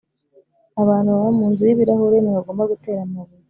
abantu 0.81 1.09
baba 1.15 1.29
munzu 1.37 1.61
y'ibirahure 1.69 2.17
ntibagomba 2.19 2.63
gutera 2.71 2.99
amabuye 3.07 3.39